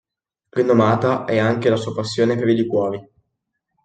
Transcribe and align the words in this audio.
Rinomata 0.49 1.25
è 1.25 1.37
anche 1.37 1.69
la 1.69 1.75
sua 1.75 1.93
passione 1.93 2.35
per 2.35 2.47
i 2.49 2.55
liquori. 2.55 3.07